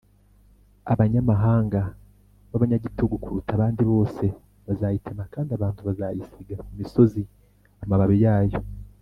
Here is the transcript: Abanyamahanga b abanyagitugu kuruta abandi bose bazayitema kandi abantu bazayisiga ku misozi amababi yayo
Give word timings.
Abanyamahanga 0.93 1.81
b 2.49 2.51
abanyagitugu 2.57 3.15
kuruta 3.23 3.51
abandi 3.57 3.81
bose 3.91 4.25
bazayitema 4.65 5.23
kandi 5.33 5.49
abantu 5.53 5.79
bazayisiga 5.87 6.53
ku 6.65 6.71
misozi 6.79 7.21
amababi 7.83 8.17
yayo 8.25 8.59